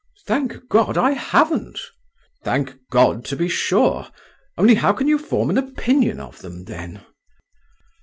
"Thank 0.25 0.67
God, 0.67 0.97
I 0.97 1.11
haven't!" 1.11 1.79
"Thank 2.43 2.73
God, 2.89 3.23
to 3.25 3.35
be 3.35 3.47
sure… 3.47 4.07
only 4.57 4.73
how 4.73 4.93
can 4.93 5.07
you 5.07 5.19
form 5.19 5.51
an 5.51 5.59
opinion 5.59 6.19
of 6.19 6.41
them, 6.41 6.63
then?" 6.65 7.05